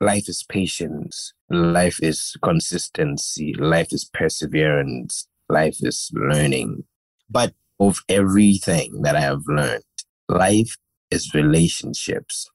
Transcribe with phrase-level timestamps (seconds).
[0.00, 6.84] life is patience, life is consistency, life is perseverance, life is learning.
[7.30, 9.84] But of everything that I have learned,
[10.28, 10.76] life
[11.10, 12.48] is relationships.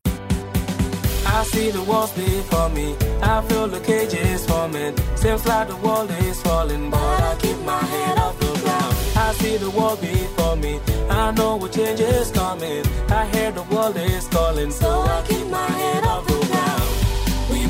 [1.26, 2.96] I see the walls before me.
[3.22, 4.96] I feel the cages forming.
[5.16, 8.96] Seems like the world is falling, but I keep my head off the ground.
[9.16, 10.80] I see the wall before me.
[11.10, 12.86] I know what change is coming.
[13.10, 16.91] I hear the world is calling, so I keep my head off the ground.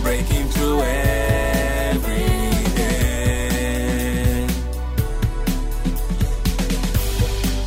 [0.04, 2.15] Breaking through every
[2.75, 4.47] day.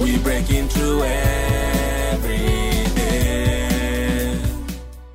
[0.01, 2.37] We breaking through every
[2.95, 4.39] day.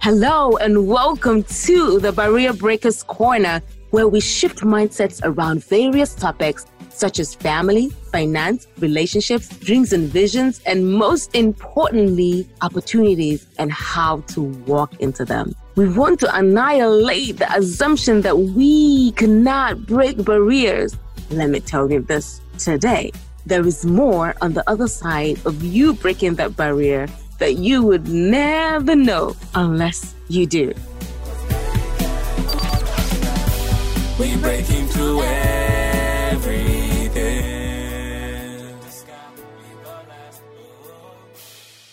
[0.02, 6.66] Hello and welcome to the Barrier Breakers Corner, where we shift mindsets around various topics
[6.90, 14.42] such as family, finance, relationships, dreams and visions, and most importantly, opportunities and how to
[14.42, 15.56] walk into them.
[15.76, 20.98] We want to annihilate the assumption that we cannot break barriers.
[21.30, 23.12] Let me tell you this today.
[23.46, 28.08] There is more on the other side of you breaking that barrier that you would
[28.10, 30.74] never know unless you do.
[34.20, 35.22] We breaking through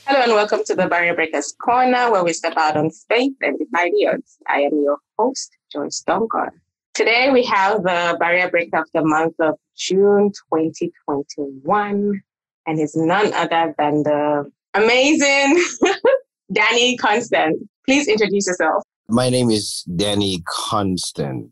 [0.08, 3.58] Hello and welcome to the Barrier Breakers Corner, where we step out on faith and
[3.58, 4.38] defy the odds.
[4.48, 6.50] I am your host, Joyce Duncan.
[6.94, 12.22] Today we have the Barrier Breaker of the month of June 2021,
[12.68, 15.60] and is none other than the amazing
[16.52, 17.68] Danny Constant.
[17.84, 18.84] Please introduce yourself.
[19.08, 21.50] My name is Danny Constant.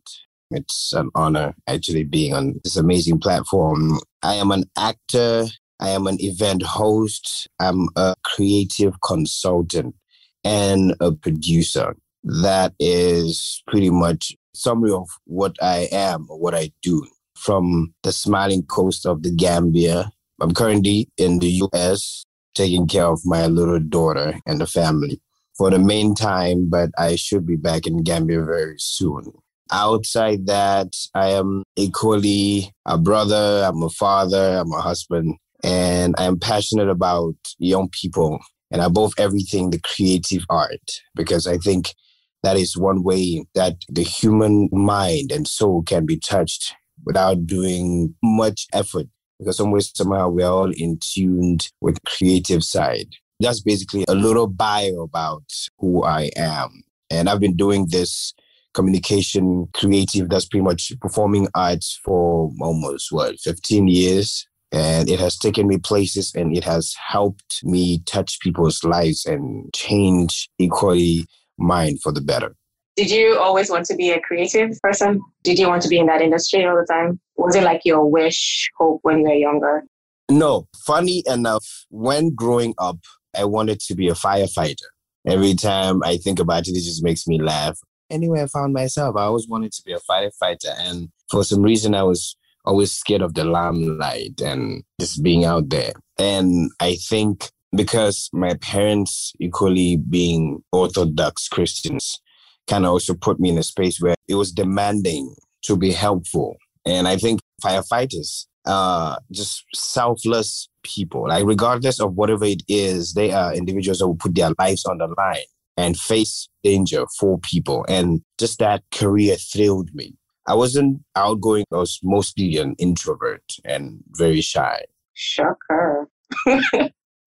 [0.52, 3.98] It's an honor actually being on this amazing platform.
[4.22, 5.46] I am an actor,
[5.84, 7.46] I am an event host.
[7.60, 9.94] I'm a creative consultant
[10.42, 11.94] and a producer.
[12.22, 18.12] That is pretty much summary of what I am or what I do from the
[18.12, 20.10] smiling coast of the Gambia.
[20.40, 22.24] I'm currently in the US
[22.54, 25.20] taking care of my little daughter and the family
[25.54, 29.34] for the main time, but I should be back in Gambia very soon.
[29.70, 36.38] Outside that, I am equally a brother, I'm a father, I'm a husband, and I'm
[36.38, 38.38] passionate about young people
[38.70, 41.94] and above everything, the creative art, because I think
[42.42, 46.74] that is one way that the human mind and soul can be touched
[47.06, 49.06] without doing much effort.
[49.38, 53.14] Because some way, somehow, we're all in tuned with creative side.
[53.40, 55.44] That's basically a little bio about
[55.78, 56.82] who I am.
[57.10, 58.34] And I've been doing this
[58.74, 65.36] communication creative, that's pretty much performing arts for almost what, 15 years and it has
[65.38, 71.26] taken me places and it has helped me touch people's lives and change equally
[71.56, 72.56] mine for the better.
[72.96, 75.20] Did you always want to be a creative person?
[75.44, 77.20] Did you want to be in that industry all the time?
[77.36, 79.84] Was it like your wish, hope when you were younger?
[80.28, 80.66] No.
[80.84, 82.98] Funny enough, when growing up,
[83.36, 84.86] I wanted to be a firefighter.
[85.24, 87.78] Every time I think about it, it just makes me laugh.
[88.10, 90.74] Anyway, I found myself, I always wanted to be a firefighter.
[90.78, 95.70] And for some reason, I was always scared of the limelight and just being out
[95.70, 95.92] there.
[96.18, 102.20] And I think because my parents equally being Orthodox Christians
[102.66, 106.56] kind of also put me in a space where it was demanding to be helpful.
[106.86, 111.28] And I think firefighters are just selfless people.
[111.28, 114.98] Like regardless of whatever it is, they are individuals that will put their lives on
[114.98, 115.44] the line
[115.76, 117.84] and face danger for people.
[117.88, 120.14] And just that career thrilled me.
[120.46, 121.64] I wasn't outgoing.
[121.72, 124.84] I was mostly an introvert and very shy.
[125.14, 126.08] Shocker.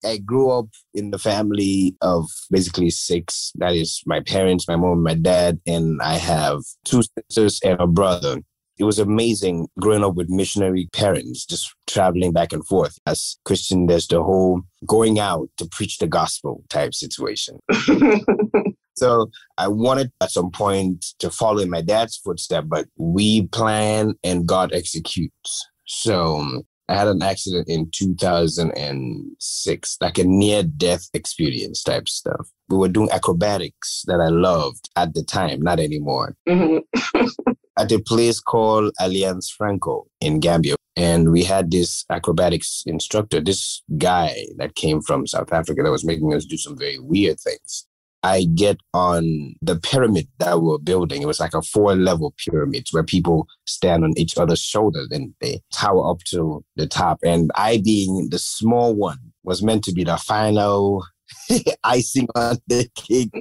[0.04, 3.52] I grew up in the family of basically six.
[3.56, 7.86] That is my parents, my mom, my dad, and I have two sisters and a
[7.86, 8.38] brother.
[8.78, 12.96] It was amazing growing up with missionary parents, just traveling back and forth.
[13.06, 17.58] As Christian, there's the whole going out to preach the gospel type situation.
[18.98, 24.14] So I wanted at some point to follow in my dad's footsteps, but we plan
[24.22, 25.66] and God executes.
[25.86, 32.48] So um, I had an accident in 2006, like a near death experience type stuff.
[32.68, 36.34] We were doing acrobatics that I loved at the time, not anymore.
[36.48, 37.26] Mm-hmm.
[37.78, 40.74] at a place called Alliance Franco in Gambia.
[40.96, 46.04] And we had this acrobatics instructor, this guy that came from South Africa that was
[46.04, 47.86] making us do some very weird things.
[48.22, 51.22] I get on the pyramid that we are building.
[51.22, 55.34] It was like a four level pyramid where people stand on each other's shoulders and
[55.40, 57.20] they tower up to the top.
[57.24, 61.04] And I, being the small one, was meant to be the final
[61.84, 63.32] icing on the cake.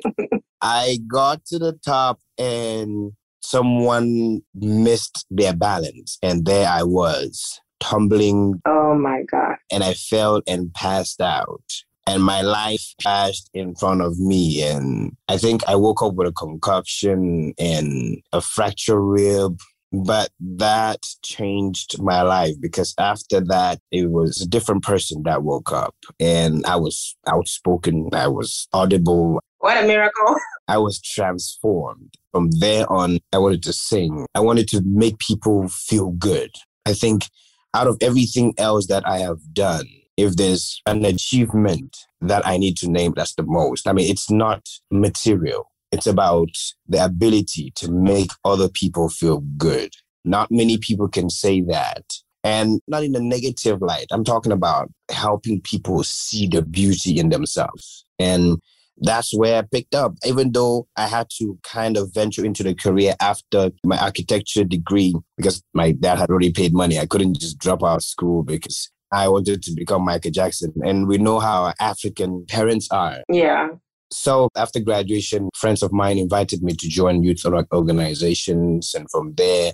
[0.62, 6.18] I got to the top and someone missed their balance.
[6.22, 8.62] And there I was, tumbling.
[8.66, 9.56] Oh my God.
[9.72, 11.64] And I fell and passed out.
[12.08, 14.64] And my life flashed in front of me.
[14.64, 19.60] And I think I woke up with a concoction and a fractured rib
[19.94, 25.72] but that changed my life because after that it was a different person that woke
[25.72, 25.96] up.
[26.20, 29.40] And i was outspoken i was audible.
[29.60, 30.36] What a miracle.
[30.68, 32.14] I was transformed.
[32.32, 34.26] From there on i wanted to sing.
[34.36, 36.52] I wanted to make people feel good.
[36.86, 37.30] I think
[37.74, 39.86] out of everything else that i have done
[40.18, 44.30] if there's an achievement that i need to name that's the most i mean it's
[44.30, 46.50] not material it's about
[46.88, 49.94] the ability to make other people feel good.
[50.26, 52.04] Not many people can say that.
[52.44, 54.08] And not in a negative light.
[54.12, 58.06] I'm talking about helping people see the beauty in themselves.
[58.20, 58.60] And
[59.00, 62.74] that's where I picked up, even though I had to kind of venture into the
[62.74, 67.00] career after my architecture degree because my dad had already paid money.
[67.00, 70.74] I couldn't just drop out of school because I wanted to become Michael Jackson.
[70.84, 73.22] And we know how African parents are.
[73.30, 73.70] Yeah.
[74.12, 78.94] So after graduation, friends of mine invited me to join youth organizations.
[78.96, 79.74] And from there,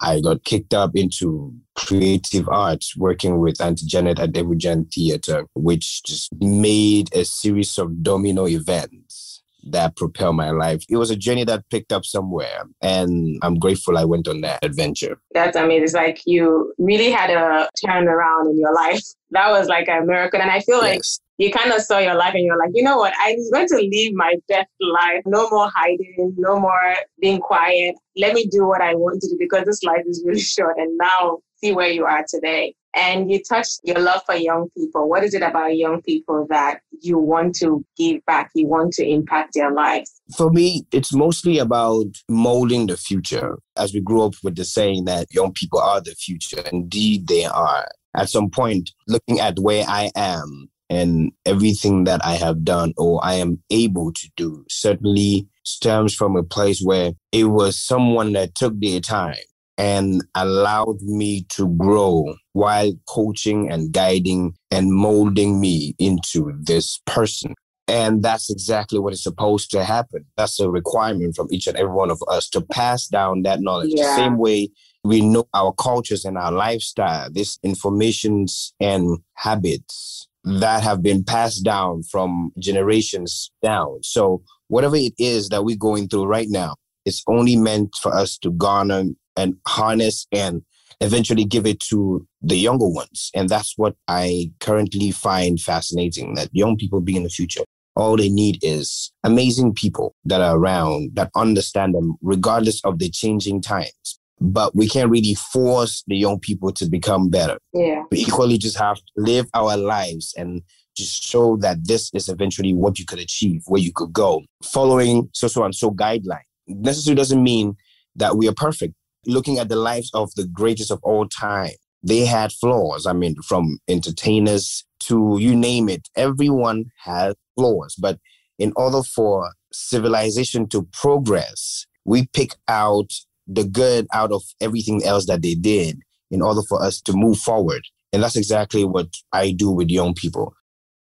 [0.00, 6.02] I got kicked up into creative arts, working with Auntie Janet at Evujan Theatre, which
[6.04, 9.23] just made a series of domino events
[9.70, 10.84] that propelled my life.
[10.88, 14.64] It was a journey that picked up somewhere, and I'm grateful I went on that
[14.64, 15.18] adventure.
[15.32, 15.84] That's amazing.
[15.84, 19.02] It's like you really had a turn around in your life.
[19.30, 20.40] That was like a miracle.
[20.40, 22.82] And I feel like yes you kind of saw your life and you're like, you
[22.82, 23.12] know what?
[23.18, 25.22] I'm going to live my best life.
[25.26, 27.96] No more hiding, no more being quiet.
[28.16, 30.76] Let me do what I want to do because this life is really short.
[30.78, 32.74] And now see where you are today.
[32.96, 35.08] And you touched your love for young people.
[35.08, 38.50] What is it about young people that you want to give back?
[38.54, 40.20] You want to impact their lives?
[40.36, 43.58] For me, it's mostly about molding the future.
[43.76, 47.44] As we grew up with the saying that young people are the future, indeed they
[47.44, 47.88] are.
[48.16, 53.24] At some point, looking at where I am and everything that I have done or
[53.24, 58.54] I am able to do certainly stems from a place where it was someone that
[58.54, 59.34] took their time
[59.76, 67.54] and allowed me to grow while coaching and guiding and molding me into this person.
[67.86, 70.24] And that's exactly what is supposed to happen.
[70.36, 73.90] That's a requirement from each and every one of us to pass down that knowledge.
[73.94, 74.04] Yeah.
[74.04, 74.70] The same way
[75.02, 81.62] we know our cultures and our lifestyle, these informations and habits that have been passed
[81.64, 84.02] down from generations down.
[84.02, 88.38] So whatever it is that we're going through right now, it's only meant for us
[88.38, 89.04] to garner
[89.36, 90.62] and harness and
[91.00, 93.30] eventually give it to the younger ones.
[93.34, 97.62] And that's what I currently find fascinating that young people be in the future.
[97.96, 103.08] All they need is amazing people that are around that understand them regardless of the
[103.08, 107.56] changing times but we can't really force the young people to become better.
[107.72, 108.02] Yeah.
[108.10, 110.62] We equally just have to live our lives and
[110.96, 114.42] just show that this is eventually what you could achieve, where you could go.
[114.62, 117.76] Following so so and so guideline necessarily doesn't mean
[118.16, 118.94] that we are perfect.
[119.26, 123.06] Looking at the lives of the greatest of all time, they had flaws.
[123.06, 127.94] I mean, from entertainers to you name it, everyone had flaws.
[127.98, 128.18] But
[128.58, 133.10] in order for civilization to progress, we pick out
[133.46, 137.38] the good out of everything else that they did in order for us to move
[137.38, 137.82] forward.
[138.12, 140.54] And that's exactly what I do with young people.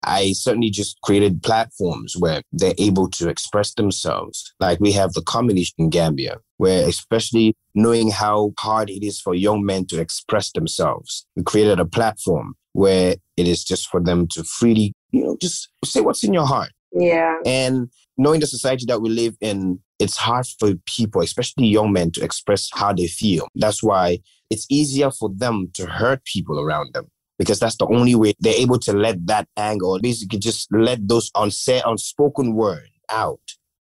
[0.02, 4.52] I certainly just created platforms where they're able to express themselves.
[4.60, 9.34] Like we have the comedy in Gambia, where especially knowing how hard it is for
[9.34, 14.26] young men to express themselves, we created a platform where it is just for them
[14.28, 16.70] to freely, you know, just say what's in your heart.
[16.92, 17.36] Yeah.
[17.44, 22.10] And knowing the society that we live in, it's hard for people, especially young men,
[22.12, 23.48] to express how they feel.
[23.54, 27.08] That's why it's easier for them to hurt people around them
[27.40, 31.08] because that's the only way they're able to let that anger, or basically just let
[31.08, 33.40] those unsaid, unspoken word out.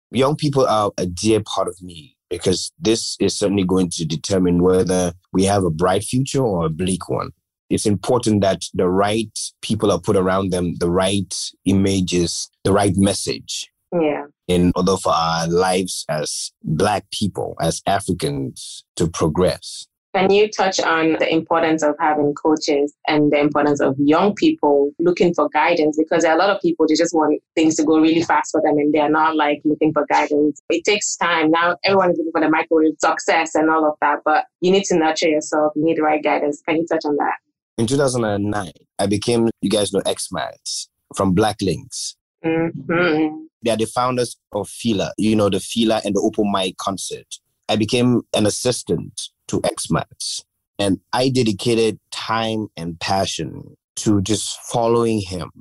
[0.09, 4.63] Young people are a dear part of me because this is certainly going to determine
[4.63, 7.31] whether we have a bright future or a bleak one.
[7.69, 12.95] It's important that the right people are put around them, the right images, the right
[12.95, 13.69] message.
[13.91, 14.27] Yeah.
[14.47, 19.87] In order for our lives as Black people, as Africans to progress.
[20.13, 24.91] Can you touch on the importance of having coaches and the importance of young people
[24.99, 25.97] looking for guidance?
[25.97, 28.51] Because there are a lot of people they just want things to go really fast
[28.51, 30.61] for them and they're not like looking for guidance.
[30.69, 31.49] It takes time.
[31.49, 34.83] Now everyone is looking for the microwave success and all of that, but you need
[34.85, 35.71] to nurture yourself.
[35.77, 36.61] You need the right guidance.
[36.67, 37.35] Can you touch on that?
[37.77, 42.17] In 2009, I became, you guys know, X-Max from Black Links.
[42.43, 43.45] Mm-hmm.
[43.63, 47.27] They are the founders of Fila, you know, the Fila and the Open Mic concert.
[47.69, 50.43] I became an assistant to X-Max
[50.79, 55.51] and I dedicated time and passion to just following him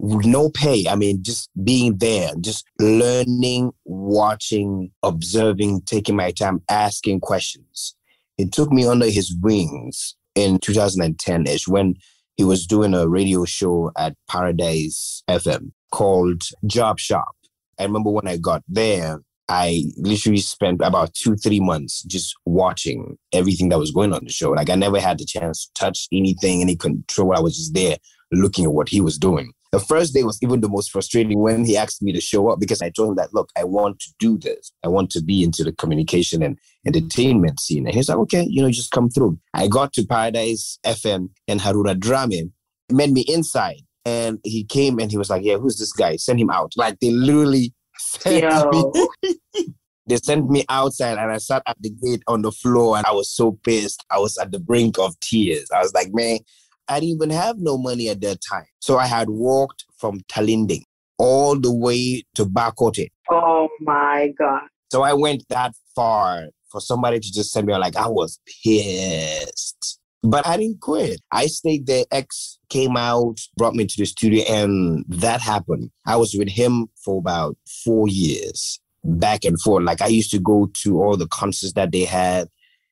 [0.00, 0.86] no pay.
[0.88, 7.94] I mean, just being there, just learning, watching, observing, taking my time, asking questions.
[8.38, 11.94] It took me under his wings in 2010 ish when
[12.36, 17.34] he was doing a radio show at Paradise FM called Job Shop.
[17.78, 23.16] I remember when I got there, I literally spent about two, three months just watching
[23.32, 24.50] everything that was going on the show.
[24.50, 27.36] Like I never had the chance to touch anything, any control.
[27.36, 27.96] I was just there
[28.32, 29.52] looking at what he was doing.
[29.72, 32.58] The first day was even the most frustrating when he asked me to show up
[32.58, 34.72] because I told him that, look, I want to do this.
[34.84, 37.86] I want to be into the communication and entertainment scene.
[37.86, 39.38] And he's like, okay, you know, just come through.
[39.54, 42.52] I got to Paradise FM and Haruna Drame
[42.90, 43.82] met me inside.
[44.04, 46.16] And he came and he was like, yeah, who's this guy?
[46.16, 46.72] Send him out.
[46.76, 48.84] Like they literally sent me.
[50.06, 53.12] they sent me outside and I sat at the gate on the floor and I
[53.12, 54.04] was so pissed.
[54.10, 55.68] I was at the brink of tears.
[55.74, 56.38] I was like, man,
[56.88, 58.66] I didn't even have no money at that time.
[58.78, 60.82] So I had walked from Talinding
[61.18, 63.08] all the way to Bakote.
[63.30, 64.62] Oh my God.
[64.92, 70.00] So I went that far for somebody to just send me like I was pissed.
[70.26, 71.20] But I didn't quit.
[71.30, 72.04] I stayed there.
[72.10, 75.90] X came out, brought me to the studio, and that happened.
[76.04, 79.84] I was with him for about four years, back and forth.
[79.84, 82.48] Like I used to go to all the concerts that they had.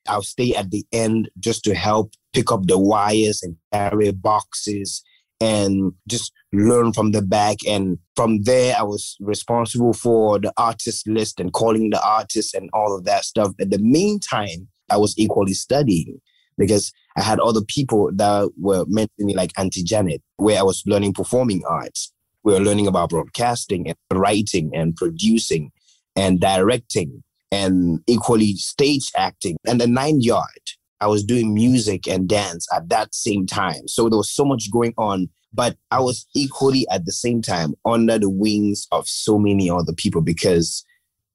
[0.07, 5.03] I'll stay at the end just to help pick up the wires and carry boxes
[5.41, 7.57] and just learn from the back.
[7.67, 12.69] And from there, I was responsible for the artist list and calling the artists and
[12.71, 13.51] all of that stuff.
[13.59, 16.21] At the meantime, I was equally studying
[16.57, 20.83] because I had other people that were mentoring me, like Auntie Janet, where I was
[20.85, 22.11] learning performing arts.
[22.43, 25.71] We were learning about broadcasting and writing and producing
[26.15, 30.45] and directing and equally stage acting and the nine yard.
[31.01, 33.87] I was doing music and dance at that same time.
[33.87, 37.73] So there was so much going on, but I was equally at the same time
[37.85, 40.85] under the wings of so many other people because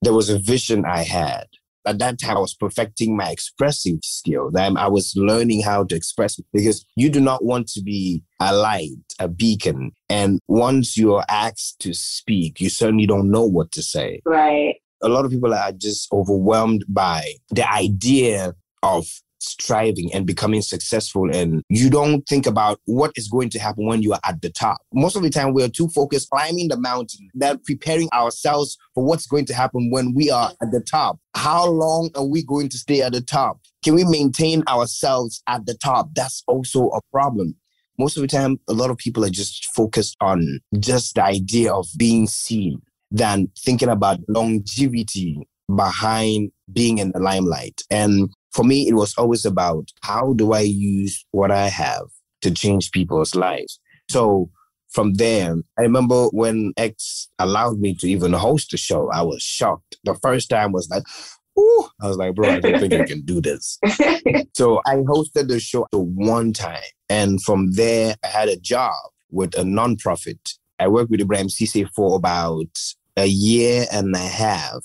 [0.03, 1.47] there was a vision I had.
[1.87, 4.51] At that time, I was perfecting my expressive skill.
[4.51, 8.55] Then I was learning how to express because you do not want to be a
[8.55, 9.93] light, a beacon.
[10.09, 14.21] And once you're asked to speak, you certainly don't know what to say.
[14.25, 19.07] Right a lot of people are just overwhelmed by the idea of
[19.41, 24.03] striving and becoming successful and you don't think about what is going to happen when
[24.03, 24.79] you are at the top.
[24.93, 29.27] Most of the time we're too focused climbing the mountain that preparing ourselves for what's
[29.27, 31.19] going to happen when we are at the top.
[31.35, 33.61] How long are we going to stay at the top?
[33.83, 36.11] Can we maintain ourselves at the top?
[36.15, 37.57] That's also a problem.
[37.99, 41.73] Most of the time a lot of people are just focused on just the idea
[41.73, 42.81] of being seen
[43.11, 47.83] than thinking about longevity behind being in the limelight.
[47.91, 52.07] And for me, it was always about how do I use what I have
[52.43, 53.81] to change people's lives?
[54.09, 54.51] So
[54.91, 59.43] from there, I remember when X allowed me to even host the show, I was
[59.43, 59.99] shocked.
[60.05, 61.05] The first time was like,
[61.59, 61.89] Ooh.
[62.01, 63.79] I was like, bro, I don't think I can do this.
[64.55, 66.81] so I hosted the show one time.
[67.09, 68.95] And from there, I had a job
[69.31, 70.55] with a nonprofit.
[70.79, 72.69] I worked with Ibrahim Cisse for about
[73.17, 74.85] a year and a half.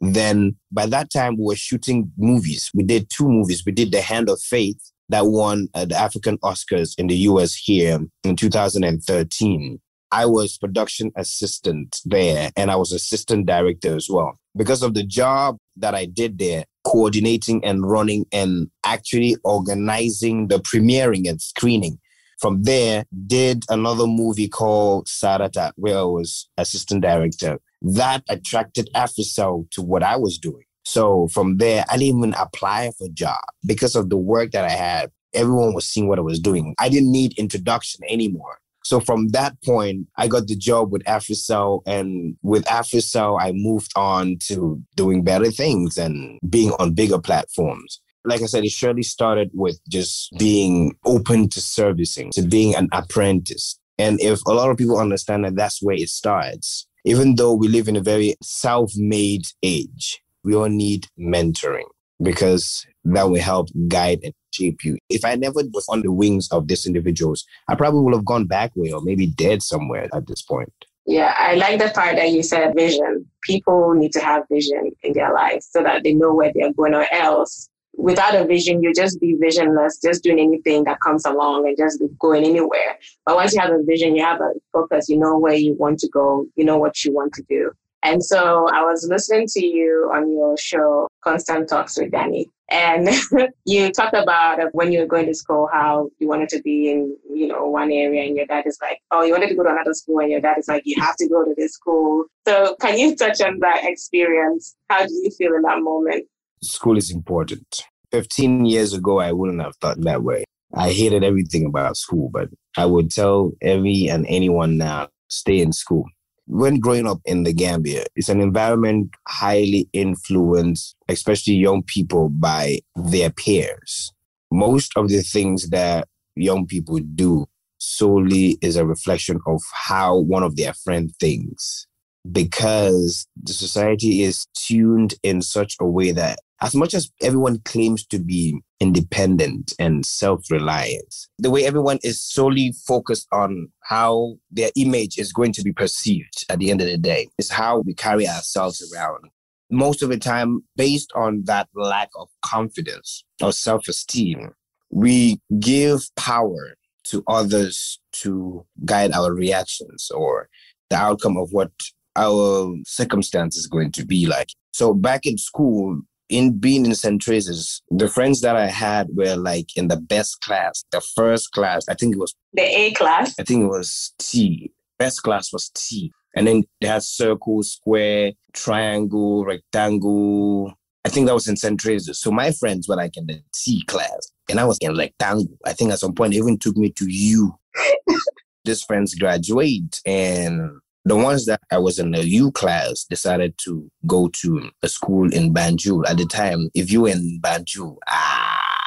[0.00, 2.70] Then by that time, we were shooting movies.
[2.74, 3.64] We did two movies.
[3.64, 7.54] We did The Hand of Faith that won uh, the African Oscars in the US
[7.54, 9.80] here in 2013.
[10.10, 14.38] I was production assistant there and I was assistant director as well.
[14.56, 20.58] Because of the job that I did there, coordinating and running and actually organizing the
[20.60, 21.98] premiering and screening
[22.40, 27.58] from there, did another movie called Sarata, where I was assistant director.
[27.82, 30.64] That attracted Africell to what I was doing.
[30.84, 34.64] So from there, I didn't even apply for a job because of the work that
[34.64, 35.10] I had.
[35.34, 36.74] Everyone was seeing what I was doing.
[36.78, 38.58] I didn't need introduction anymore.
[38.84, 43.92] So from that point, I got the job with Africell, and with Africell, I moved
[43.96, 49.02] on to doing better things and being on bigger platforms like I said, it surely
[49.02, 53.78] started with just being open to servicing, to being an apprentice.
[53.98, 57.68] And if a lot of people understand that that's where it starts, even though we
[57.68, 61.88] live in a very self made age, we all need mentoring
[62.22, 64.98] because that will help guide and shape you.
[65.08, 68.46] If I never was on the wings of these individuals, I probably would have gone
[68.46, 70.72] back way or maybe dead somewhere at this point.
[71.06, 73.24] Yeah, I like the part that you said vision.
[73.42, 76.94] People need to have vision in their lives so that they know where they're going,
[76.94, 81.66] or else without a vision, you just be visionless, just doing anything that comes along
[81.66, 82.98] and just going anywhere.
[83.26, 85.98] But once you have a vision, you have a focus, you know where you want
[86.00, 87.72] to go, you know what you want to do.
[88.04, 92.48] And so I was listening to you on your show, Constant Talks with Danny.
[92.70, 93.08] And
[93.64, 97.16] you talked about when you were going to school, how you wanted to be in,
[97.34, 99.70] you know, one area and your dad is like, oh, you wanted to go to
[99.70, 102.26] another school and your dad is like, you have to go to this school.
[102.46, 104.76] So can you touch on that experience?
[104.88, 106.26] How do you feel in that moment?
[106.62, 107.82] School is important.
[108.12, 110.44] 15 years ago, I wouldn't have thought that way.
[110.74, 115.72] I hated everything about school, but I would tell every and anyone now, stay in
[115.72, 116.06] school
[116.48, 122.78] when growing up in the Gambia, it's an environment highly influenced, especially young people, by
[122.96, 124.10] their peers.
[124.50, 127.46] Most of the things that young people do
[127.76, 131.86] solely is a reflection of how one of their friends thinks
[132.30, 138.04] because the society is tuned in such a way that as much as everyone claims
[138.06, 145.18] to be independent and self-reliant, the way everyone is solely focused on how their image
[145.18, 148.26] is going to be perceived at the end of the day is how we carry
[148.26, 149.26] ourselves around.
[149.70, 154.50] Most of the time, based on that lack of confidence or self-esteem,
[154.90, 160.48] we give power to others to guide our reactions or
[160.90, 161.70] the outcome of what
[162.18, 164.48] our circumstance is going to be like.
[164.72, 167.24] So back in school, in being in St.
[167.24, 171.88] The friends that I had were like in the best class, the first class.
[171.88, 173.34] I think it was the A class.
[173.38, 174.70] I think it was T.
[174.98, 176.12] Best class was T.
[176.36, 180.74] And then they had circle, square, triangle, rectangle.
[181.04, 181.80] I think that was in St.
[182.14, 185.56] So my friends were like in the T class, and I was in rectangle.
[185.64, 187.54] I think at some point they even took me to U.
[188.64, 193.90] These friends graduate, and the ones that I was in the U class decided to
[194.06, 196.06] go to a school in Banjul.
[196.08, 198.86] At the time, if you were in Banjul, ah,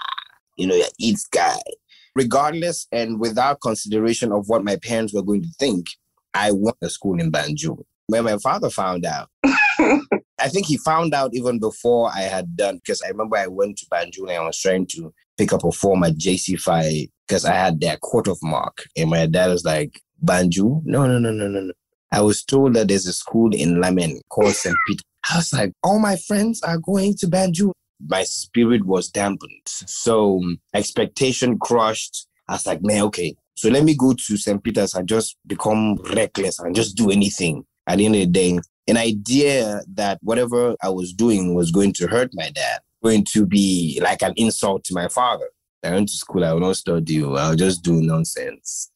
[0.57, 1.59] you know, you're guy.
[2.13, 5.87] Regardless and without consideration of what my parents were going to think,
[6.33, 7.83] I went to school in Banjul.
[8.07, 12.77] When my father found out, I think he found out even before I had done,
[12.77, 15.71] because I remember I went to Banjul and I was trying to pick up a
[15.71, 18.83] form at JC5 because I had that quarter of mark.
[18.97, 20.81] And my dad was like, Banjul?
[20.83, 21.73] No, no, no, no, no, no.
[22.11, 24.75] I was told that there's a school in Lamin called St.
[24.87, 25.03] Peter.
[25.31, 27.71] I was like, all my friends are going to Banjul.
[28.07, 29.61] My spirit was dampened.
[29.65, 32.27] So um, expectation crushed.
[32.47, 33.35] I was like, man, okay.
[33.55, 34.61] So let me go to St.
[34.63, 37.63] Peter's and just become reckless and just do anything.
[37.87, 41.93] At the end of the day, an idea that whatever I was doing was going
[41.93, 45.49] to hurt my dad, going to be like an insult to my father.
[45.83, 48.91] I went to school, I will not study, I'll just do nonsense.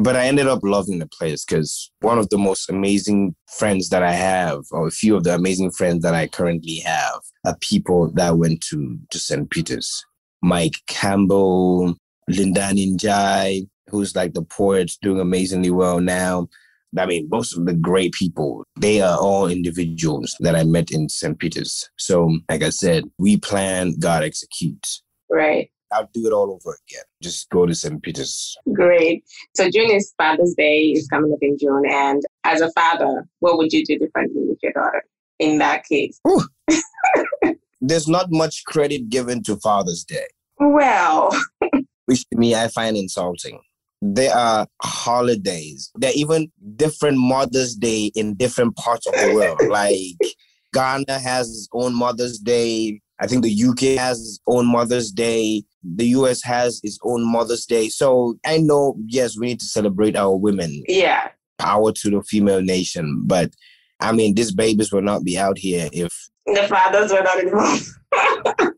[0.00, 4.04] But I ended up loving the place because one of the most amazing friends that
[4.04, 8.12] I have, or a few of the amazing friends that I currently have, are people
[8.12, 9.50] that went to, to St.
[9.50, 10.04] Peter's.
[10.40, 11.96] Mike Campbell,
[12.30, 16.48] Lindani Njai, who's like the poet doing amazingly well now.
[16.96, 21.08] I mean, most of the great people, they are all individuals that I met in
[21.08, 21.36] St.
[21.38, 21.90] Peter's.
[21.98, 25.02] So, like I said, we plan, God executes.
[25.28, 25.70] Right.
[25.92, 27.04] I'll do it all over again.
[27.22, 28.02] Just go to St.
[28.02, 28.56] Peter's.
[28.72, 29.24] Great.
[29.54, 31.84] So June is Father's Day is coming up in June.
[31.88, 35.04] And as a father, what would you do differently with your daughter
[35.38, 36.20] in that case?
[37.80, 40.26] There's not much credit given to Father's Day.
[40.58, 41.30] Well,
[42.06, 43.60] which to me I find insulting.
[44.00, 45.90] There are holidays.
[45.96, 49.60] There are even different Mother's Day in different parts of the world.
[49.68, 50.36] like
[50.72, 53.00] Ghana has its own Mother's Day.
[53.20, 55.64] I think the UK has its own Mother's Day.
[55.82, 57.88] The US has its own Mother's Day.
[57.88, 60.82] So I know, yes, we need to celebrate our women.
[60.86, 61.28] Yeah.
[61.58, 63.22] Power to the female nation.
[63.24, 63.52] But
[64.00, 66.12] I mean, these babies will not be out here if
[66.46, 67.88] the fathers were not involved.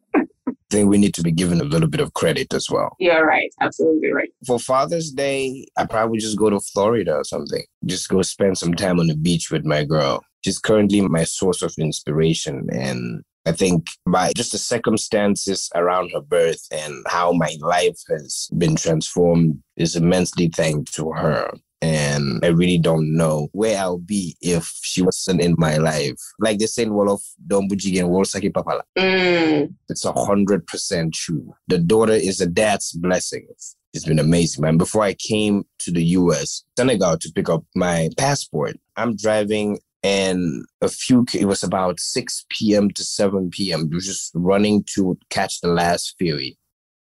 [0.71, 2.95] I think we need to be given a little bit of credit as well.
[3.01, 3.53] You're right.
[3.61, 4.31] Absolutely right.
[4.47, 7.65] For Father's Day, I probably just go to Florida or something.
[7.85, 10.25] Just go spend some time on the beach with my girl.
[10.45, 12.69] She's currently my source of inspiration.
[12.73, 18.49] And I think by just the circumstances around her birth and how my life has
[18.57, 21.51] been transformed is immensely thanks to her.
[21.83, 26.19] And I really don't know where I'll be if she wasn't in my life.
[26.39, 28.83] Like they say in Wolof, Dombuji and Wolsaki Papala.
[28.99, 29.75] Mm.
[29.89, 31.55] It's a hundred percent true.
[31.69, 33.47] The daughter is a dad's blessing.
[33.93, 34.77] It's been amazing, man.
[34.77, 40.65] Before I came to the US, Senegal to pick up my passport, I'm driving and
[40.81, 45.61] a few it was about 6 p.m to 7 p.m we just running to catch
[45.61, 46.57] the last ferry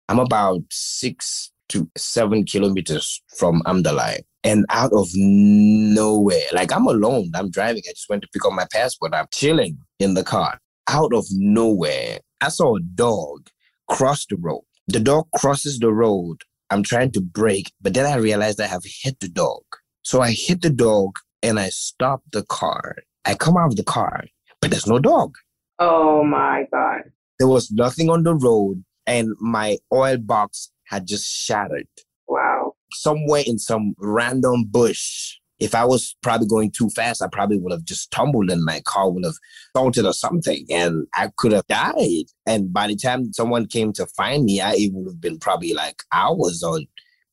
[0.09, 7.31] i'm about six to seven kilometers from amdalai and out of nowhere like i'm alone
[7.35, 10.59] i'm driving i just went to pick up my passport i'm chilling in the car
[10.89, 13.49] out of nowhere i saw a dog
[13.89, 14.63] cross the road.
[14.87, 16.43] The dog crosses the road.
[16.69, 19.63] I'm trying to brake, but then I realized I have hit the dog.
[20.03, 22.95] So I hit the dog and I stop the car.
[23.25, 24.25] I come out of the car,
[24.61, 25.35] but there's no dog.
[25.79, 27.03] Oh my God.
[27.37, 31.87] There was nothing on the road, and my oil box had just shattered.
[32.27, 32.73] Wow.
[32.91, 35.35] Somewhere in some random bush.
[35.59, 38.81] If I was probably going too fast, I probably would have just tumbled and my
[38.85, 39.35] car would have
[39.75, 42.25] salted or something and I could have died.
[42.45, 45.73] And by the time someone came to find me, I, it would have been probably
[45.73, 46.87] like hours on.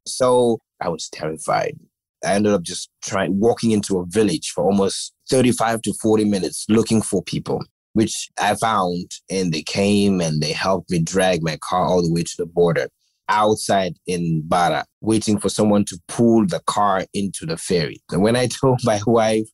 [0.06, 1.78] So I was terrified.
[2.24, 6.66] I ended up just trying walking into a village for almost 35 to 40 minutes
[6.68, 9.10] looking for people, which I found.
[9.30, 12.46] And they came and they helped me drag my car all the way to the
[12.46, 12.88] border
[13.28, 18.02] outside in Barra, waiting for someone to pull the car into the ferry.
[18.10, 19.48] And when I told my wife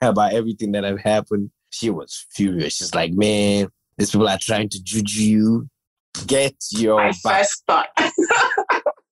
[0.00, 2.76] about everything that had happened, she was furious.
[2.76, 5.68] She's like, man, these people are trying to juju you.
[6.26, 7.88] Get your my first thought.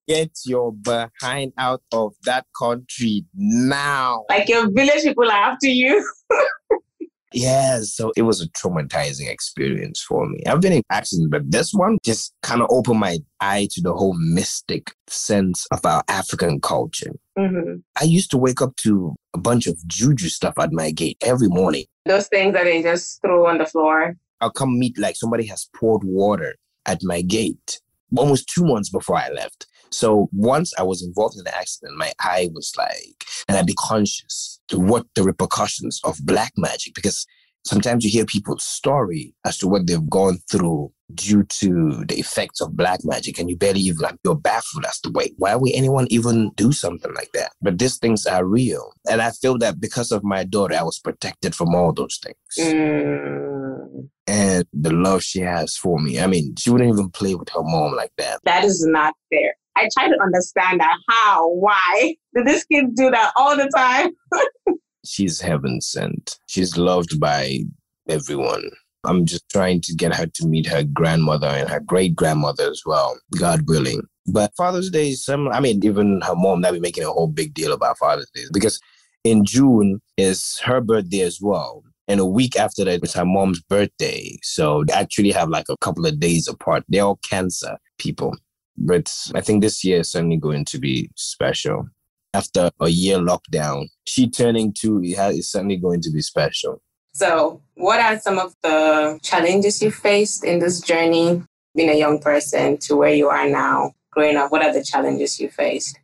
[0.07, 4.25] get your behind out of that country now.
[4.29, 6.09] Like your village people are after you.
[7.33, 10.42] yeah, so it was a traumatizing experience for me.
[10.47, 13.92] I've been in accidents, but this one just kind of opened my eye to the
[13.92, 17.12] whole mystic sense of our African culture.
[17.38, 17.77] Mm-hmm.
[18.01, 21.49] I used to wake up to a bunch of juju stuff at my gate every
[21.49, 21.85] morning.
[22.07, 24.16] Those things that they just throw on the floor.
[24.40, 27.81] I'll come meet like somebody has poured water at my gate
[28.16, 29.66] almost two months before I left.
[29.90, 33.75] So once I was involved in the accident, my eye was like, and I'd be
[33.79, 37.27] conscious to what the repercussions of black magic, because
[37.66, 42.61] sometimes you hear people's story as to what they've gone through due to the effects
[42.61, 45.70] of black magic and you barely even like you're baffled as to wait why would
[45.72, 47.53] anyone even do something like that?
[47.62, 50.99] But these things are real and i feel that because of my daughter i was
[50.99, 52.37] protected from all those things.
[52.75, 54.09] Mm.
[54.27, 57.62] and the love she has for me i mean she wouldn't even play with her
[57.62, 58.40] mom like that.
[58.44, 60.97] That is not fair I try to understand that.
[61.09, 61.49] How?
[61.51, 62.17] Why?
[62.35, 64.11] Did this kid do that all the time?
[65.05, 66.39] She's heaven sent.
[66.47, 67.61] She's loved by
[68.09, 68.71] everyone.
[69.05, 72.83] I'm just trying to get her to meet her grandmother and her great grandmother as
[72.85, 74.03] well, God willing.
[74.27, 77.55] But Father's Day some, I mean, even her mom, that be making a whole big
[77.55, 78.81] deal about Father's Day because
[79.23, 81.85] in June is her birthday as well.
[82.09, 84.37] And a week after that is her mom's birthday.
[84.43, 86.85] So they actually have like a couple of days apart.
[86.89, 88.37] They're all cancer people.
[88.79, 91.89] But I think this year is certainly going to be special.
[92.35, 96.83] After a year lockdown, she turning two is certainly going to be special.
[97.15, 101.43] So, what are some of the challenges you faced in this journey,
[101.75, 104.53] being a young person to where you are now, growing up?
[104.53, 105.99] What are the challenges you faced?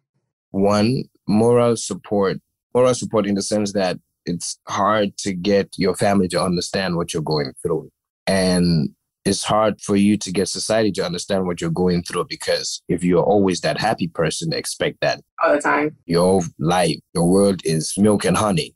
[0.53, 2.39] One, moral support.
[2.75, 7.13] Moral support in the sense that it's hard to get your family to understand what
[7.13, 7.91] you're going through.
[8.27, 12.83] And it's hard for you to get society to understand what you're going through because
[12.89, 15.97] if you're always that happy person, expect that all the time.
[16.07, 18.75] Your life, your world is milk and honey.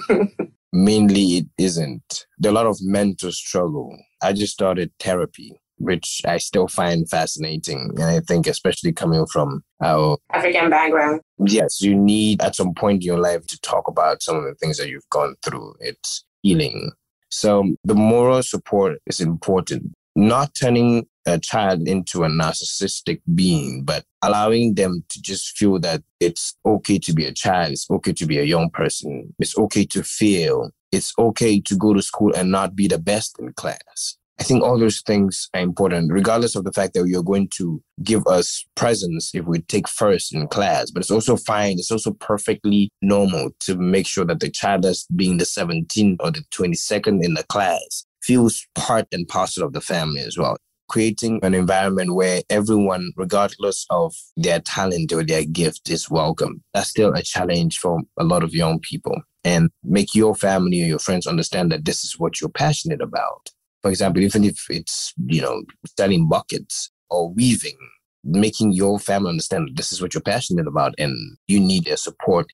[0.72, 2.26] Mainly, it isn't.
[2.38, 3.96] There are a lot of mental struggle.
[4.22, 7.90] I just started therapy, which I still find fascinating.
[7.96, 11.22] And I think, especially coming from our African background.
[11.38, 14.54] Yes, you need at some point in your life to talk about some of the
[14.54, 15.74] things that you've gone through.
[15.80, 16.92] It's healing
[17.30, 19.92] so the moral support is important.
[20.16, 26.02] Not turning a child into a narcissistic being, but allowing them to just feel that
[26.18, 29.84] it's okay to be a child, it's okay to be a young person, it's okay
[29.86, 34.17] to feel, it's okay to go to school and not be the best in class.
[34.40, 37.82] I think all those things are important, regardless of the fact that you're going to
[38.04, 40.92] give us presents if we take first in class.
[40.92, 41.72] But it's also fine.
[41.78, 46.30] It's also perfectly normal to make sure that the child that's being the 17th or
[46.30, 50.56] the 22nd in the class feels part and parcel of the family as well.
[50.88, 56.62] Creating an environment where everyone, regardless of their talent or their gift, is welcome.
[56.74, 59.20] That's still a challenge for a lot of young people.
[59.44, 63.50] And make your family or your friends understand that this is what you're passionate about
[63.82, 65.62] for example, even if it's, you know,
[65.96, 67.76] selling buckets or weaving,
[68.24, 71.14] making your family understand this is what you're passionate about and
[71.46, 72.46] you need their support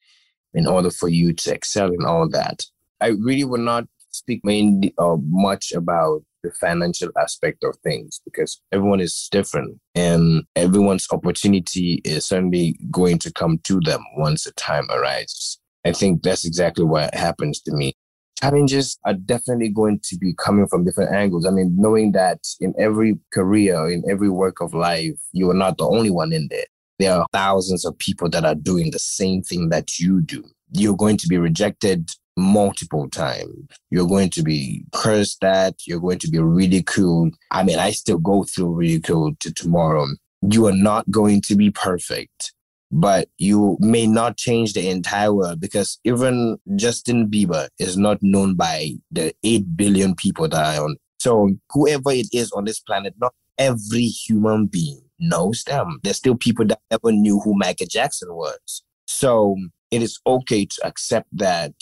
[0.52, 2.64] in order for you to excel in all that.
[3.00, 8.60] I really would not speak mainly uh, much about the financial aspect of things because
[8.70, 14.52] everyone is different and everyone's opportunity is certainly going to come to them once the
[14.52, 15.58] time arises.
[15.84, 17.94] I think that's exactly what happens to me
[18.40, 21.46] challenges are definitely going to be coming from different angles.
[21.46, 25.78] I mean, knowing that in every career, in every work of life, you are not
[25.78, 26.66] the only one in there.
[26.98, 30.44] There are thousands of people that are doing the same thing that you do.
[30.72, 33.54] You're going to be rejected multiple times.
[33.90, 37.34] You're going to be cursed at, you're going to be ridiculed.
[37.50, 40.06] I mean, I still go through ridicule to tomorrow.
[40.42, 42.52] You are not going to be perfect,
[42.94, 48.54] but you may not change the entire world because even Justin Bieber is not known
[48.54, 50.96] by the 8 billion people that are on.
[51.18, 55.98] So, whoever it is on this planet, not every human being knows them.
[56.04, 58.84] There's still people that never knew who Michael Jackson was.
[59.08, 59.56] So,
[59.90, 61.72] it is okay to accept that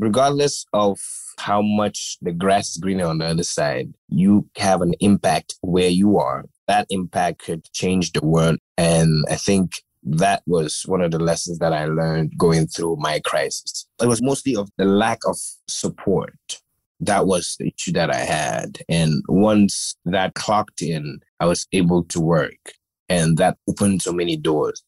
[0.00, 0.98] regardless of
[1.38, 5.90] how much the grass is greener on the other side, you have an impact where
[5.90, 6.44] you are.
[6.66, 8.58] That impact could change the world.
[8.76, 13.20] And I think that was one of the lessons that I learned going through my
[13.20, 13.86] crisis.
[14.00, 16.60] It was mostly of the lack of support.
[17.00, 18.78] That was the issue that I had.
[18.88, 22.72] And once that clocked in, I was able to work.
[23.08, 24.82] And that opened so many doors.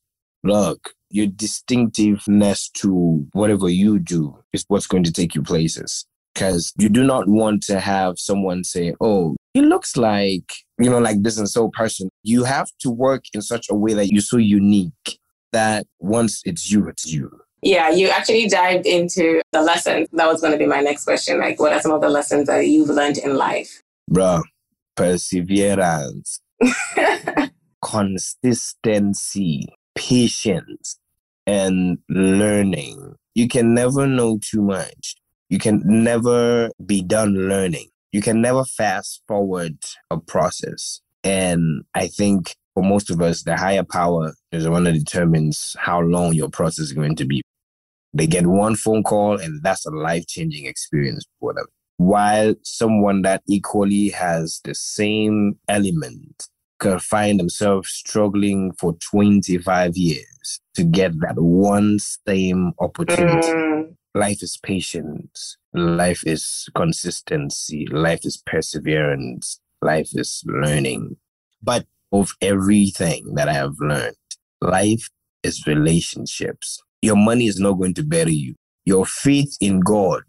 [0.44, 6.06] Look, your distinctiveness to whatever you do is what's going to take you places.
[6.32, 10.98] Because you do not want to have someone say, oh, he looks like, you know,
[10.98, 12.08] like this and so person.
[12.22, 15.18] You have to work in such a way that you're so unique
[15.52, 17.30] that once it's you, it's you.
[17.62, 20.08] Yeah, you actually dived into the lessons.
[20.12, 21.40] That was going to be my next question.
[21.40, 23.82] Like, what are some of the lessons that you've learned in life?
[24.08, 24.42] Bro,
[24.94, 26.40] perseverance,
[27.84, 30.98] consistency, patience
[31.46, 33.16] and learning.
[33.34, 35.16] You can never know too much.
[35.48, 37.88] You can never be done learning.
[38.12, 39.78] You can never fast forward
[40.10, 41.00] a process.
[41.24, 45.76] And I think for most of us, the higher power is the one that determines
[45.78, 47.42] how long your process is going to be.
[48.14, 51.66] They get one phone call, and that's a life changing experience for them.
[51.98, 60.60] While someone that equally has the same element could find themselves struggling for 25 years
[60.74, 63.48] to get that one same opportunity.
[63.48, 63.96] Mm.
[64.14, 65.56] Life is patience.
[65.74, 67.86] Life is consistency.
[67.90, 69.60] Life is perseverance.
[69.82, 71.16] Life is learning.
[71.62, 74.16] But of everything that I have learned,
[74.60, 75.08] life
[75.42, 76.82] is relationships.
[77.02, 78.54] Your money is not going to bury you.
[78.84, 80.24] Your faith in God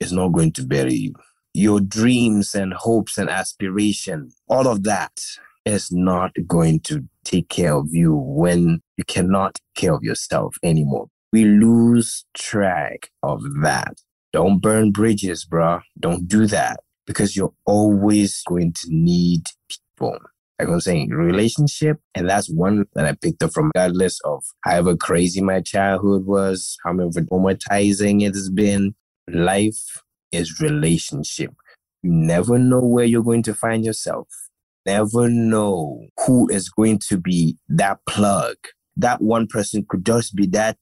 [0.00, 1.14] is not going to bury you.
[1.52, 5.12] Your dreams and hopes and aspiration, all of that
[5.64, 10.56] is not going to take care of you when you cannot take care of yourself
[10.62, 11.08] anymore.
[11.32, 14.00] We lose track of that.
[14.32, 15.80] Don't burn bridges, bro.
[15.98, 20.18] Don't do that because you're always going to need people.
[20.58, 24.96] Like I'm saying, relationship, and that's one that I picked up from regardless of however
[24.96, 28.94] crazy my childhood was, however traumatizing it has been.
[29.28, 31.54] Life is relationship.
[32.02, 34.28] You never know where you're going to find yourself
[34.88, 38.56] never know who is going to be that plug.
[38.96, 40.78] That one person could just be that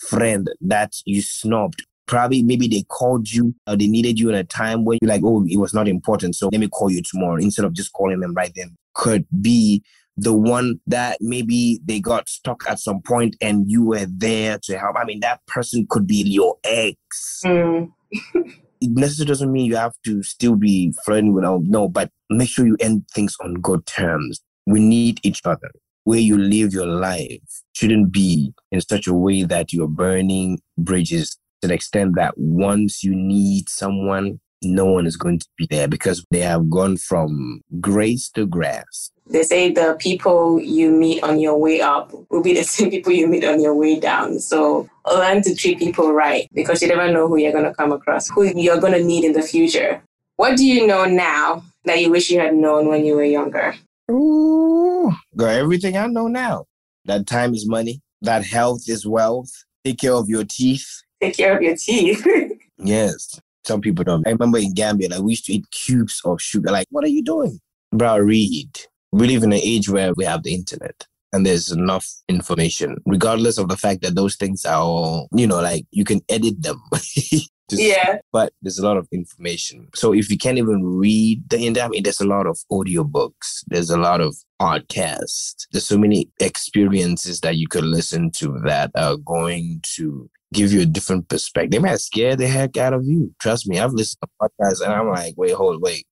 [0.00, 1.84] friend that you snubbed.
[2.06, 5.20] Probably maybe they called you or they needed you in a time when you're like,
[5.24, 6.36] oh, it was not important.
[6.36, 8.76] So let me call you tomorrow instead of just calling them right then.
[8.94, 9.82] Could be
[10.16, 14.78] the one that maybe they got stuck at some point and you were there to
[14.78, 14.96] help.
[14.96, 17.42] I mean, that person could be your ex.
[17.44, 17.92] Mm.
[18.80, 21.70] it necessarily doesn't mean you have to still be flirting with them.
[21.70, 24.40] No, but make sure you end things on good terms.
[24.66, 25.70] We need each other.
[26.08, 27.42] Where you live your life
[27.74, 33.04] shouldn't be in such a way that you're burning bridges to the extent that once
[33.04, 37.60] you need someone, no one is going to be there because they have gone from
[37.78, 39.10] grace to grass.
[39.26, 43.12] They say the people you meet on your way up will be the same people
[43.12, 44.38] you meet on your way down.
[44.38, 47.92] So learn to treat people right because you never know who you're going to come
[47.92, 50.02] across, who you're going to need in the future.
[50.36, 53.74] What do you know now that you wish you had known when you were younger?
[54.10, 56.66] Ooh, got everything I know now.
[57.04, 58.00] That time is money.
[58.22, 59.50] That health is wealth.
[59.84, 60.86] Take care of your teeth.
[61.20, 62.26] Take care of your teeth.
[62.78, 63.40] yes.
[63.64, 64.26] Some people don't.
[64.26, 66.70] I remember in Gambia, like we used to eat cubes of sugar.
[66.70, 67.60] Like, what are you doing?
[67.92, 68.70] Bro, read.
[69.12, 73.58] We live in an age where we have the internet and there's enough information, regardless
[73.58, 76.82] of the fact that those things are all, you know, like you can edit them.
[77.70, 78.18] yeah.
[78.32, 79.88] But there's a lot of information.
[79.94, 83.64] So if you can't even read the internet, I mean, there's a lot of audiobooks,
[83.66, 88.90] there's a lot of podcasts, there's so many experiences that you could listen to that
[88.94, 91.70] are going to give you a different perspective.
[91.70, 93.34] They might scare the heck out of you.
[93.38, 96.06] Trust me, I've listened to podcasts and I'm like, wait, hold, wait.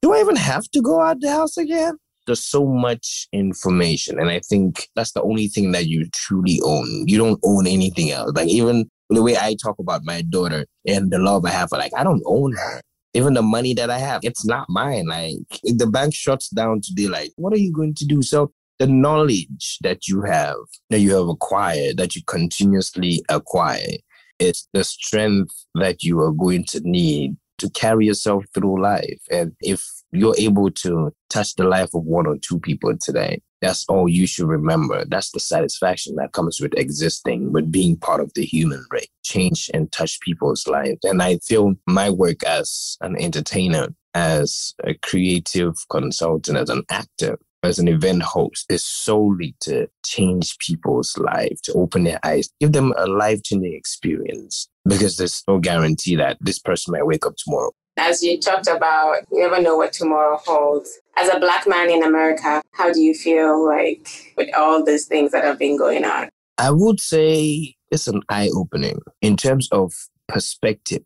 [0.00, 1.96] Do I even have to go out the house again?
[2.26, 4.18] There's so much information.
[4.18, 7.04] And I think that's the only thing that you truly own.
[7.06, 8.32] You don't own anything else.
[8.34, 11.78] Like even the way I talk about my daughter and the love I have for
[11.78, 12.80] like I don't own her.
[13.16, 15.06] Even the money that I have, it's not mine.
[15.06, 18.22] Like if the bank shuts down today, like what are you going to do?
[18.22, 20.56] So the knowledge that you have,
[20.90, 23.98] that you have acquired, that you continuously acquire,
[24.40, 29.20] It's the strength that you are going to need to carry yourself through life.
[29.30, 33.84] And if you're able to touch the life of one or two people today, that's
[33.88, 35.04] all you should remember.
[35.06, 39.70] That's the satisfaction that comes with existing, with being part of the human race, change
[39.72, 41.00] and touch people's lives.
[41.04, 47.38] And I feel my work as an entertainer, as a creative consultant, as an actor,
[47.62, 52.72] as an event host is solely to change people's life, to open their eyes, give
[52.72, 57.36] them a life changing experience because there's no guarantee that this person might wake up
[57.36, 57.72] tomorrow.
[57.96, 61.00] As you talked about, you never know what tomorrow holds.
[61.16, 65.30] As a black man in America, how do you feel like with all these things
[65.32, 66.28] that have been going on?
[66.58, 69.92] I would say it's an eye opening in terms of
[70.28, 71.04] perspective.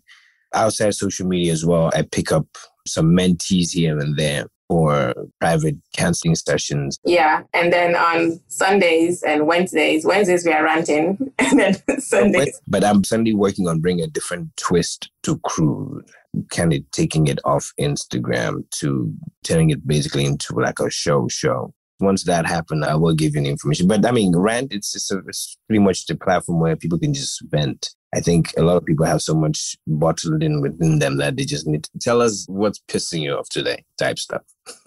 [0.53, 2.45] outside social media as well, I pick up
[2.87, 6.99] some mentees here and there or private counseling sessions.
[7.05, 7.43] Yeah.
[7.53, 11.17] And then on Sundays and Wednesdays, Wednesdays we are ranting.
[11.39, 12.59] And then Sundays.
[12.67, 16.03] But I'm suddenly working on bringing a different twist to crude,
[16.49, 19.13] kind of taking it off Instagram to
[19.43, 21.73] turning it basically into like a show show.
[21.99, 23.87] Once that happens, I will give you the information.
[23.87, 27.13] But I mean, rant, it's, it's, a, it's pretty much the platform where people can
[27.13, 27.95] just vent.
[28.15, 31.43] I think a lot of people have so much bottled in within them that they
[31.43, 34.43] just need to tell us what's pissing you off today, type stuff.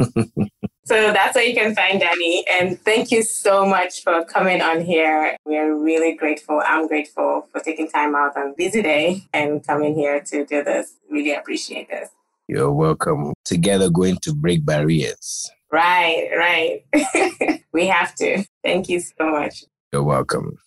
[0.85, 2.45] so that's where you can find Danny.
[2.51, 5.37] And thank you so much for coming on here.
[5.45, 6.63] We're really grateful.
[6.65, 10.95] I'm grateful for taking time out on busy day and coming here to do this.
[11.11, 12.09] Really appreciate this.
[12.49, 13.35] You're welcome.
[13.45, 15.51] Together, going to break barriers.
[15.71, 17.63] Right, right.
[17.73, 18.45] we have to.
[18.65, 19.65] Thank you so much.
[19.93, 20.59] You're welcome.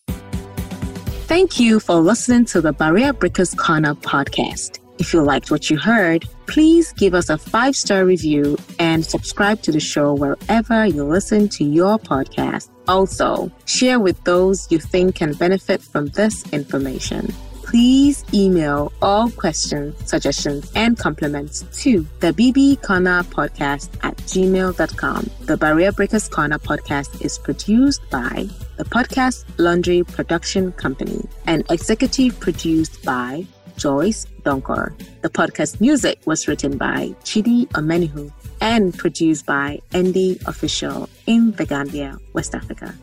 [1.26, 4.80] Thank you for listening to the Barrier Breakers Corner podcast.
[5.00, 9.62] If you liked what you heard, please give us a five star review and subscribe
[9.64, 12.70] to the show wherever you listen to your podcast.
[12.88, 17.34] Also, share with those you think can benefit from this information
[17.74, 25.28] please email all questions, suggestions, and compliments to the BB Corner Podcast at gmail.com.
[25.48, 28.46] The Barrier Breakers Corner podcast is produced by
[28.78, 33.44] the Podcast Laundry Production Company and executive produced by
[33.76, 34.94] Joyce Donkor.
[35.24, 41.66] The podcast music was written by Chidi Omenihu and produced by Andy Official in The
[41.66, 42.94] Gambia, West Africa.